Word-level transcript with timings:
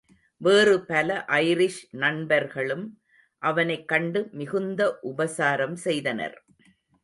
வேறு 0.41 0.85
பல 0.85 1.25
ஐரிஷ் 1.27 1.81
நண்பர்களும் 1.91 2.85
அவனைக் 3.41 3.87
கண்டு 3.87 4.29
மிகுந்த 4.31 4.99
உபசாரம் 5.01 5.75
செய்தனர். 5.75 6.37